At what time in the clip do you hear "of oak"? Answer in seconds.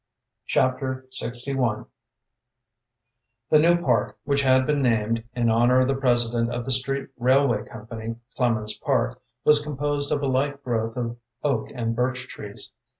10.97-11.69